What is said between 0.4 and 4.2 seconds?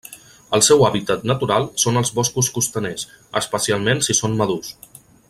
El seu hàbitat natural són els boscos costaners, especialment